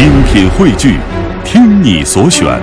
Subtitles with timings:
[0.00, 0.98] 精品汇聚，
[1.44, 2.58] 听你所选，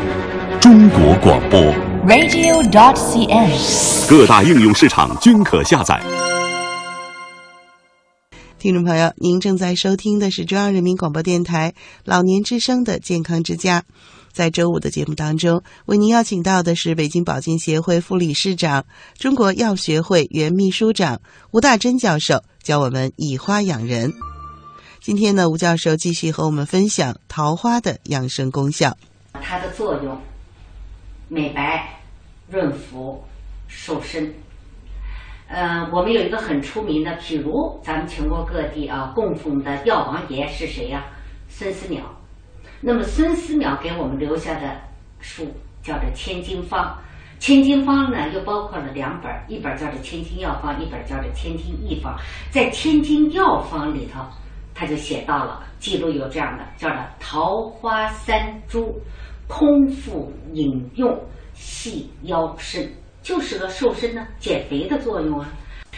[0.59, 1.61] 中国广播。
[2.07, 4.09] radio.dot.cn，。
[4.09, 6.01] 各大应用市场均可下载。
[8.57, 13.83] 听众朋友，您正在收听的是中央人民广播电台老年之声的健康之家。
[14.33, 18.83] 在周五的节目当中，为您邀请到的是北京保健协会副理事长、
[19.19, 24.11] 中国药学会原秘书长吴大珍教授，教我们以花养人。
[25.07, 28.97] 今天呢，吴教授继续和我们分享桃花的养生功效。
[29.31, 30.21] 它的作用，
[31.29, 32.01] 美白、
[32.49, 33.23] 润肤、
[33.69, 34.33] 瘦身。
[35.47, 41.05] 呃，我们有一个很出名的，譬如咱们全国各地啊供奉的药王爷是谁呀、
[41.47, 42.01] 孙思邈。
[42.81, 44.77] 那么孙思邈给我们留下的
[45.21, 45.47] 书
[45.81, 46.83] 叫做《千金方》，
[47.39, 52.13] 《千金方》呢又包括了两本，一本叫做《千金药方》，一本叫做《千金一方》。
[52.51, 54.19] 在《千金药方》里头，
[54.77, 59.01] 他就写到了，记录有这样的，叫做桃花三株，
[59.47, 61.19] 空腹饮用，
[61.55, 62.87] 细腰身，
[63.23, 65.49] 就是个瘦身呢、减肥的作用啊。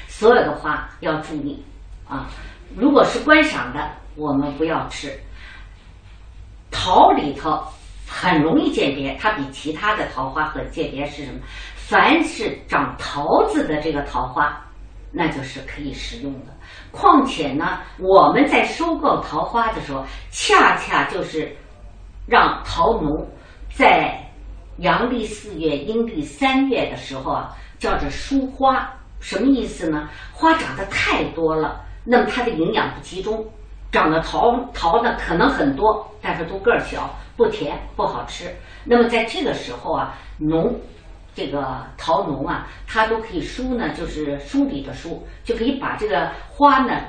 [0.08, 1.62] 所有的花要注意
[2.08, 2.30] 啊，
[2.78, 5.12] 如果是观赏的，我们不要吃。
[6.72, 7.62] 桃里头
[8.08, 11.40] 很容易鉴别，它比其他的桃花和鉴别是什么？
[11.76, 14.64] 凡是长桃子的这个桃花，
[15.12, 16.54] 那就是可以食用的。
[16.92, 21.56] 况且呢，我们在收购桃花的时候，恰恰就是
[22.28, 23.28] 让桃农
[23.72, 24.20] 在
[24.78, 28.90] 阳历四月、阴历三月的时候啊，叫做疏花。
[29.20, 30.08] 什么意思呢？
[30.32, 33.46] 花长得太多了，那么它的营养不集中，
[33.92, 38.50] 长的桃桃呢可能很多，但是都个儿小，不甜，不好吃。
[38.86, 40.74] 那么在这个时候啊，农
[41.40, 47.02] 这个桃农啊，他都可以疏呢，就是梳理的梳，就可以把这个花呢，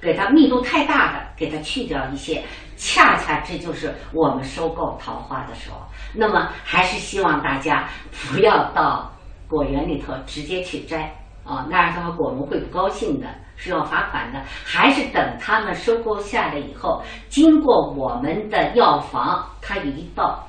[0.00, 2.40] 给它密度太大的给它去掉一些。
[2.76, 5.78] 恰恰这就是我们收购桃花的时候。
[6.14, 9.10] 那么还是希望大家不要到
[9.48, 11.12] 果园里头直接去摘
[11.44, 14.40] 啊，那样的话果农会不高兴的，是要罚款的。
[14.64, 20.46] 还是等他们收购下来以后，经过我们的药房，它有一道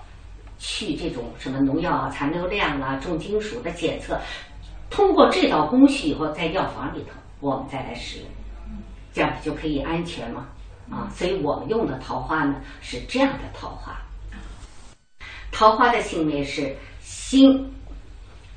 [0.66, 4.18] 去这种什么农药啊、残留量啊、重金属的检测，
[4.90, 7.10] 通过这道工序以后，在药房里头
[7.42, 8.28] 我们再来使用，
[9.12, 10.48] 这样就可以安全嘛
[10.90, 11.12] 啊。
[11.14, 13.94] 所以我们用的桃花呢是这样的桃花。
[15.52, 17.70] 桃花的性味是辛、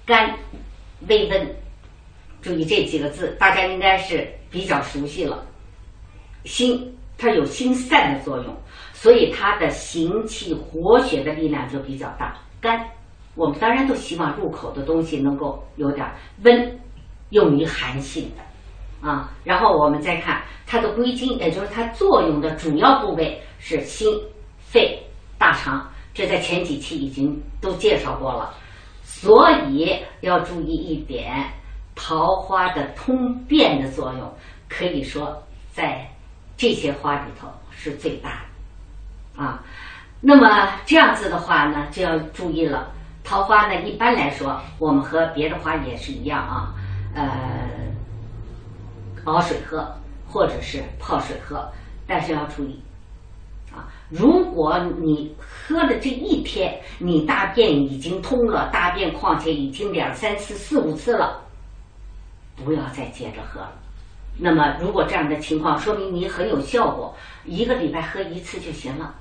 [0.05, 0.33] 甘、
[1.09, 1.57] 微温，
[2.41, 5.45] 注意这几个字，大家应该是比较熟悉了。
[6.45, 8.55] 辛，它有心散的作用，
[8.93, 12.37] 所以它的行气活血的力量就比较大。
[12.61, 12.87] 肝，
[13.35, 16.07] 我们当然都希望入口的东西能够有点
[16.43, 16.79] 温，
[17.31, 19.33] 用于寒性的啊。
[19.45, 24.09] 然后我们再看它的归经，也就是它作用的主要部位是心、
[24.59, 25.03] 肺、
[25.39, 25.91] 大肠。
[26.15, 28.55] 这在前几期已经都介绍过了，
[29.03, 31.45] 所以要注意一点，
[31.95, 34.33] 桃花的通便的作用，
[34.67, 36.09] 可以说在
[36.57, 38.43] 这些花里头是最大
[39.37, 39.63] 的啊。
[40.21, 42.91] 那么这样子的话呢，就要注意了。
[43.23, 46.75] 桃花呢，一般来说，我们和别的花也是一样啊，
[47.15, 47.29] 呃，
[49.25, 49.87] 熬水喝
[50.27, 51.69] 或者是泡水喝，
[52.07, 52.81] 但是要注意
[53.75, 53.89] 啊。
[54.09, 61.43] 如果你喝的这一天，你大便已经通了，大便况且已经两三次、四五次了，
[62.65, 63.73] 不要再接着喝了。
[64.39, 67.15] 那么，如果这样的情况，说明你很有效果，
[67.45, 69.15] 一个礼拜喝一次就行了。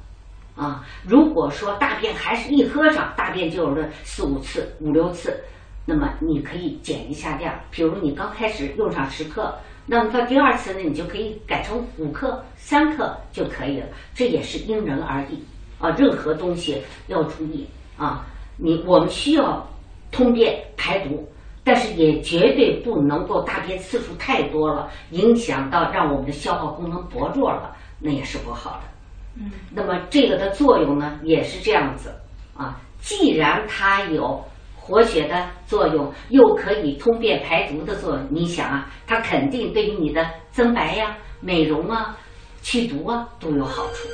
[0.56, 5.38] 啊，如果说大便还是一喝上，大便就有了四五次、五六次，
[5.86, 7.54] 那么你可以减一下量。
[7.72, 9.54] 比如你刚开始用上十克。
[9.88, 13.86] 那么到第二次呢，你就可以改成五克、三克就可以了。
[14.16, 15.40] 这也是因人而异
[15.78, 18.26] 啊，任何东西要注意啊。
[18.58, 19.64] 你我们需要
[20.12, 21.30] 通便排毒，
[21.66, 29.44] 但是也绝对不能够大便次数太多了，影响到让我们的消化功能薄弱了，那也是不好的。
[29.44, 29.52] 嗯。
[29.72, 32.14] 那么这个的作用呢，也是这样子
[32.56, 32.80] 啊。
[33.00, 34.42] 既然它有。
[34.88, 38.28] 活血的作用，又可以通便排毒的作用。
[38.30, 42.16] 你想啊，它肯定对于你的增白呀、美容啊、
[42.62, 44.08] 去毒啊都有好处。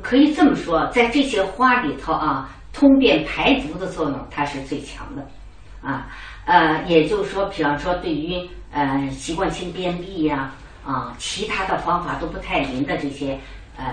[0.00, 5.22] 可以这么说，在这些花里头啊，通便排毒的作用它是最强的，
[5.82, 6.06] 啊，
[6.44, 10.52] 呃，也就是说，比方说对于呃习惯性便秘呀
[10.84, 13.38] 啊，其他的方法都不太灵的这些
[13.76, 13.84] 呃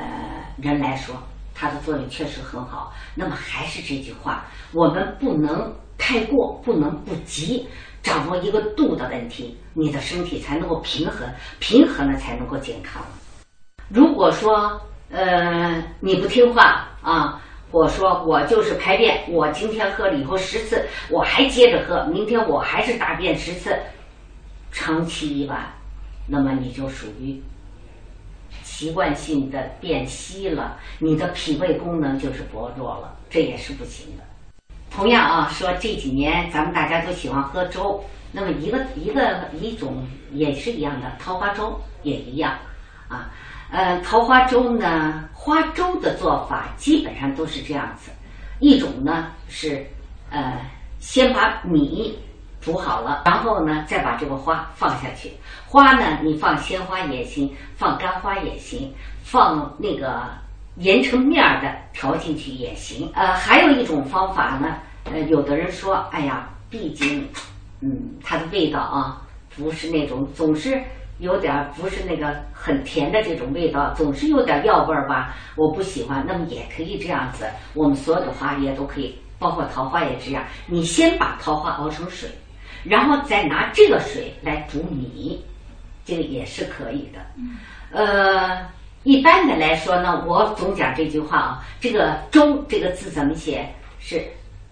[0.57, 1.15] 人来说。
[1.59, 2.93] 它的作用确实很好。
[3.15, 7.67] 那么还是这句话，我们不能太过，不能不急，
[8.03, 13.01] 掌握一个度的问题，你的身体才能够平衡，平衡了才能够健康。
[13.89, 14.79] 如果说
[15.09, 23.77] 呃，你不听话啊，我说我就是排便，我今天喝了以后十次，我还接着喝，明天我还是大便十次，
[24.71, 25.59] 长期以往，
[26.27, 27.41] 那么你就属于
[28.63, 34.23] 习惯性的便稀了，你的脾胃功能就是薄弱了，这也是不行的。
[34.89, 42.57] 同样啊，说这几年咱们大家都喜欢喝粥，那么一个一个一种也是一样的，桃花粥也一样
[43.09, 43.29] 啊。
[43.69, 48.11] 呃，桃花粥呢，花粥的做法基本上都是这样子，
[48.59, 49.85] 一种呢是
[50.29, 50.61] 呃
[50.99, 52.17] 先把米
[52.61, 55.31] 煮好了，然后呢再把这个花放下去。
[55.67, 60.23] 花呢，你放鲜花也行，放干花也行，放那个
[60.77, 63.11] 研成面儿的调进去也行。
[63.13, 64.77] 呃，还有一种方法呢，
[65.11, 67.27] 呃，有的人说，哎呀，毕竟，
[67.81, 69.21] 嗯，它的味道啊，
[69.57, 70.81] 不是那种总是。
[71.19, 76.23] 有点不是那个很甜的这种味道，总是有点药味儿吧，我不喜欢。
[76.27, 80.45] 那么也可以这样子，我们所有的花也都可以，包括桃花也这样。
[80.67, 82.29] 你先把桃花熬成水，
[82.83, 85.43] 然后再拿这个水来煮米，
[86.05, 87.19] 这个也是可以的。
[87.91, 88.67] 呃，
[89.03, 93.67] 一般的来说呢，我总讲这句话啊，这个粥这个字怎么写？
[93.99, 94.23] 是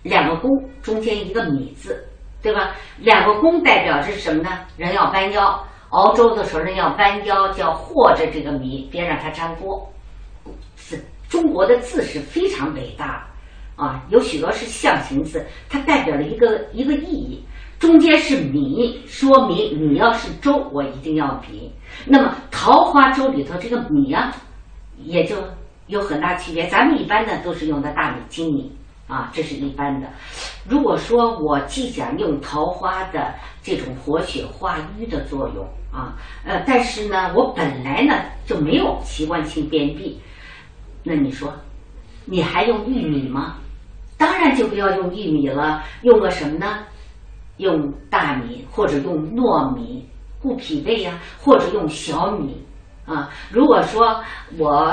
[0.03, 0.51] 两个弓
[0.83, 2.07] 中间一个米字，
[2.41, 2.75] 对吧？
[2.99, 4.59] 两个弓代表着什么呢？
[4.77, 5.65] 人要弯腰。
[5.89, 9.87] 熬粥的时候呢，要弯腰，叫和着这个米，别让它粘锅。
[10.75, 13.25] 是中国的字是非常伟大，
[13.75, 17.43] 啊，有许多是象形字，它代表了一个一个意义。
[17.77, 21.71] 中间是米，说明你要是粥，我一定要米。
[22.05, 24.33] 那么桃花粥里头这个米啊，
[24.97, 25.35] 也就
[25.87, 26.67] 有很大区别。
[26.67, 28.71] 咱们一般呢都是用的大米、精米。
[29.07, 30.07] 啊，这是一般的。
[30.67, 38.15] 如果说我既想用桃花的这种活血化瘀的作用啊，呃，但是呢，我本来呢
[38.47, 40.19] 就没有习惯性便秘，
[41.03, 41.53] 那你说，
[42.25, 43.57] 你还用玉米吗？
[44.17, 46.79] 当然就不要用玉米了，用个什么呢？
[47.57, 50.03] 用大米或者用糯米
[50.41, 52.59] 固脾胃呀，或者用小米
[53.05, 53.29] 啊。
[53.51, 54.19] 如果说
[54.57, 54.91] 我。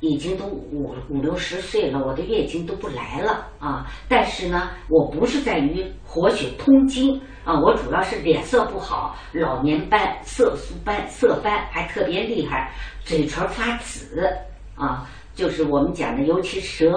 [0.00, 3.86] 已经都五五六十岁了，我的月经都不来了啊！
[4.08, 12.72] 但是呢，我不是在于活血通经啊，我主要是脸色不好，老年斑、色素斑、色斑还特别厉害，
[13.04, 14.26] 嘴唇发紫
[14.74, 16.90] 啊，就是我们讲的，尤其舌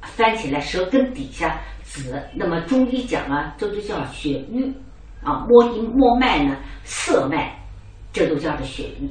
[0.00, 2.18] 翻起来，舌根底下紫。
[2.34, 4.72] 那么中医讲啊，这就叫血瘀
[5.22, 7.54] 啊，摸一摸脉呢，色脉，
[8.14, 9.10] 这都叫做血瘀。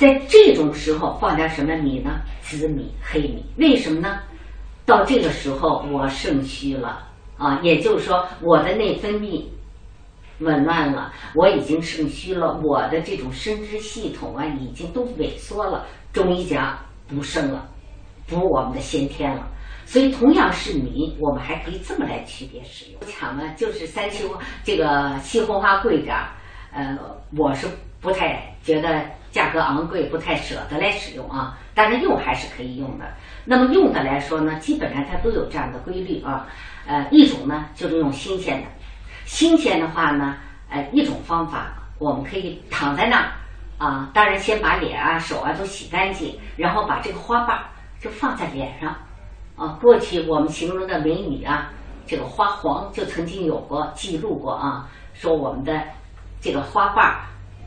[0.00, 2.22] 在这种时候放点什么米呢？
[2.40, 4.18] 紫米、黑米，为什么呢？
[4.86, 7.06] 到这个时候我肾虚了
[7.36, 9.44] 啊，也就是说我的内分泌
[10.38, 15.84] 紊乱了，我已经肾虚了，我的这种生殖系统啊已经都萎缩了。
[16.14, 17.68] 中医讲补肾了，
[18.26, 19.46] 补我们的先天了。
[19.84, 23.00] 所以同样是米，我们还可以这么来区别使用。
[23.06, 24.24] 抢呢，就是三七
[24.64, 26.32] 这个西红花贵点儿，
[26.72, 26.96] 呃，
[27.36, 27.68] 我是
[28.00, 29.04] 不太觉得。
[29.30, 33.04] 价格昂贵，不太舍得来使用啊，但是用还是可以用的。
[33.44, 36.46] 那么用的来说呢，基本上它都有这样的规律啊。
[36.86, 38.66] 呃，一种呢就是用新鲜的，
[39.24, 40.36] 新鲜的话呢，
[40.68, 43.30] 呃，一种方法我们可以躺在那儿
[43.78, 47.56] 啊，当然先把脸啊、手啊都洗干净，然后把这个花瓣
[48.00, 48.96] 就放在脸上
[49.56, 49.78] 啊。
[49.80, 51.70] 过去我们形容的美女啊，
[52.06, 55.80] 这个花黄就曾经有过记录过啊，说我们的
[56.40, 57.14] 这个花瓣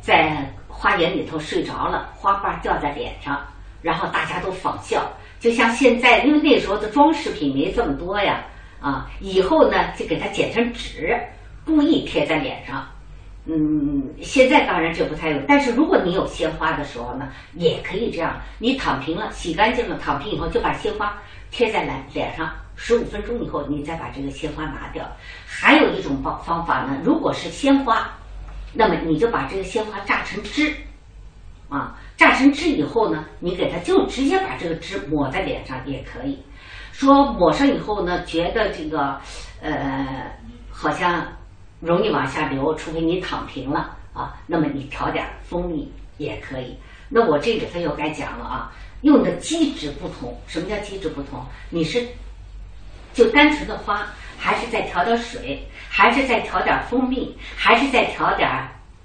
[0.01, 0.53] 在。
[0.74, 3.39] 花园里头睡着了，花瓣掉在脸上，
[3.82, 5.01] 然后大家都仿效，
[5.39, 8.44] 就像现在，因为那时候的装饰品没这么多呀，
[8.82, 11.18] 啊，以后呢就给它剪成纸，
[11.63, 12.86] 故意贴在脸上。
[13.46, 21.18] 嗯，现在当然这不太有，但是如果你有鲜花的时候呢，也可以这样，你躺平了，洗干净了，躺平以后就把鲜花
[21.51, 25.06] 贴在脸脸上，十五分钟以后你再把这个鲜花拿掉。
[25.46, 28.12] 还有一种方方法呢，如果是鲜花。
[28.74, 30.74] 那么你就把这个鲜花榨成汁，
[31.70, 36.42] 啊，榨成汁以后呢，你给它就直接把这个汁抹在脸上也可以。
[36.92, 39.20] 说抹上以后呢，觉得这个
[39.62, 40.32] 呃
[40.72, 41.25] 好像
[41.80, 44.36] 容易往下流，除非你躺平了啊。
[44.48, 46.77] 那么你调点蜂蜜也可以。
[47.10, 50.36] 那我这里头又该讲了啊，用的机制不同。
[50.48, 51.44] 什么叫机制不同？
[51.70, 52.03] 你是
[53.13, 54.08] 就单纯的花。
[54.44, 58.50] 还是再调点水，还是再调点蜂蜜，还是再调点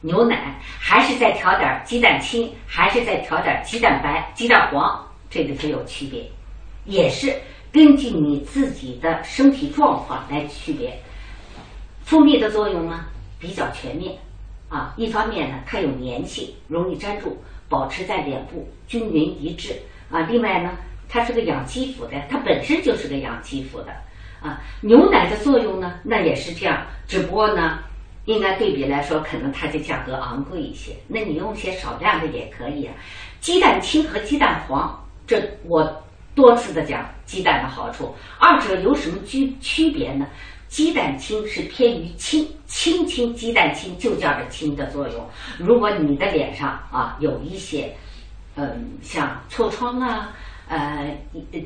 [0.00, 6.28] 牛奶，还是再调点鸡蛋清，还是再调点鸡蛋白、鸡蛋黄，这个就有区别，
[6.86, 7.32] 也是
[7.70, 10.92] 根据你自己的身体状况来区别。
[12.02, 13.04] 蜂蜜的作用呢
[13.38, 14.18] 比较全面，
[14.68, 19.72] 啊，一方面呢它有粘性，容易粘住，保持在脸部均匀一致。
[20.10, 20.72] 啊，另外呢，
[21.08, 23.94] 它是个养肌肤的，它本身就是个养肌肤的
[24.42, 24.60] 啊。
[24.80, 27.78] 牛奶的作用呢，那也是这样，只不过呢，
[28.26, 30.92] 应该对比来说，可能它的价格昂贵一些。
[31.06, 32.94] 那你用些少量的也可以啊。
[33.40, 36.02] 鸡蛋清和鸡蛋黄，这我
[36.34, 40.26] 多次的讲鸡蛋的好处，二者有什么区区别呢？
[40.68, 45.26] 鸡蛋清是偏于清，清清鸡蛋清就叫着清的作用。
[45.58, 47.90] 如果你的脸上啊有一些，
[48.54, 50.30] 嗯，像痤疮啊，
[50.68, 51.16] 呃，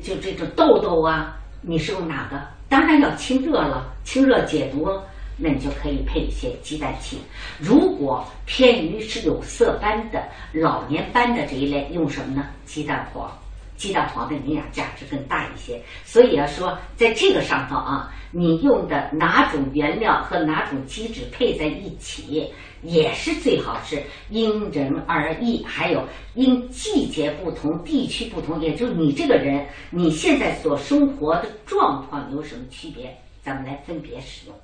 [0.01, 2.39] 就这种痘痘啊，你是用哪个？
[2.67, 4.89] 当然要清热了，清热解毒，
[5.37, 7.17] 那你就可以配一些鸡蛋清。
[7.57, 12.47] 如果偏于是有色斑的、老年斑的这一类，用什么呢？
[12.65, 13.31] 鸡蛋黄。
[13.75, 22.49] 鸡蛋黄的营养价值更大一些，所以要说在这个上头啊，你用的哪种原料和哪种基质配在一起，
[22.81, 26.03] 也是最好是因人而异，还有
[26.33, 34.55] 因季节不同、地区不同，也就是你这个人你现在所生活的状况有什么区别，咱们来分别使用。